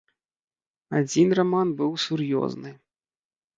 Адзін 1.01 1.27
раман 1.41 1.75
быў 1.83 1.91
сур'ёзны. 2.07 2.75